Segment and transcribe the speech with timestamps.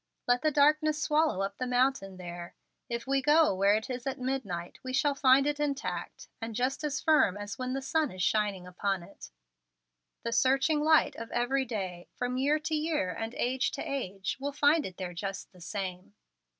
[0.27, 2.55] Let the darkness swallow up the mountain there.
[2.89, 6.83] If we go where it is at midnight, we shall find it intact, and just
[6.83, 9.29] as firm as when the sun is shining upon it.
[10.23, 14.51] The searching light of every day, from year to year and age to age, will
[14.53, 16.15] find it there just the same.